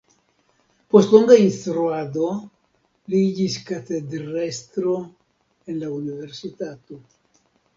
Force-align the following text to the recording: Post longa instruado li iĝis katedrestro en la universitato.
Post 0.93 1.11
longa 1.15 1.35
instruado 1.41 2.31
li 3.15 3.21
iĝis 3.27 3.59
katedrestro 3.69 4.97
en 5.71 5.79
la 5.85 5.93
universitato. 6.01 7.03